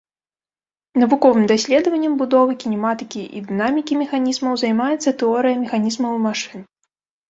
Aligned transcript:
Навуковым 1.01 1.45
даследаваннем 1.51 2.13
будовы, 2.23 2.57
кінематыкі 2.65 3.21
і 3.37 3.45
дынамікі 3.53 3.93
механізмаў 4.03 4.53
займаецца 4.67 5.17
тэорыя 5.25 5.65
механізмаў 5.65 6.11
і 6.23 6.29
машын. 6.31 6.71